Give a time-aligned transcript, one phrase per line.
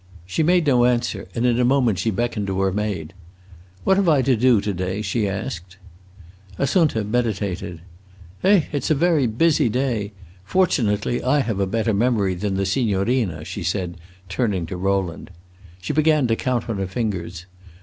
[0.25, 3.13] She made no answer, and in a moment she beckoned to her maid.
[3.83, 5.77] "What have I to do to day?" she asked.
[6.57, 7.81] Assunta meditated.
[8.43, 10.11] "Eh, it 's a very busy day!
[10.43, 15.29] Fortunately I have a better memory than the signorina," she said, turning to Rowland.
[15.79, 17.45] She began to count on her fingers.